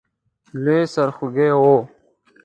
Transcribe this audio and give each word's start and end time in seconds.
لوی 0.63 0.81
سرخوږی 0.93 1.47
وو. 1.61 1.77